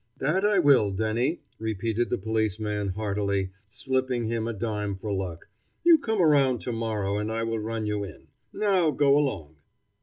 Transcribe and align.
"That 0.17 0.43
I 0.43 0.57
will, 0.57 0.89
Denny," 0.89 1.43
repeated 1.59 2.09
the 2.09 2.17
policeman, 2.17 2.87
heartily, 2.89 3.51
slipping 3.69 4.25
him 4.25 4.47
a 4.47 4.53
dime 4.53 4.95
for 4.95 5.13
luck. 5.13 5.47
"You 5.83 5.99
come 5.99 6.19
around 6.23 6.59
to 6.61 6.71
morrow, 6.71 7.17
and 7.19 7.31
I 7.31 7.43
will 7.43 7.59
run 7.59 7.85
you 7.85 8.03
in. 8.03 8.25
Now 8.51 8.89
go 8.89 9.15
along." 9.15 9.57